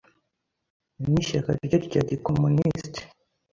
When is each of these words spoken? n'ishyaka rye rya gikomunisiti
n'ishyaka 1.09 1.51
rye 1.65 1.77
rya 1.85 2.01
gikomunisiti 2.09 3.01